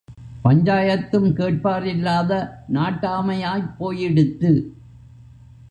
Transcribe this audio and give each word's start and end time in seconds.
பஞ்சாயத்தும் 0.43 1.27
கேட்பாரில்லாத 1.35 2.31
நாட்டாமயாப் 2.73 3.69
போயிடுத்து. 3.79 4.51